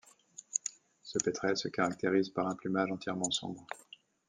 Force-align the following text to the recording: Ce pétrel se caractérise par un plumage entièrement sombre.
Ce 1.03 1.19
pétrel 1.23 1.55
se 1.55 1.67
caractérise 1.67 2.29
par 2.29 2.47
un 2.47 2.55
plumage 2.55 2.91
entièrement 2.91 3.29
sombre. 3.29 3.67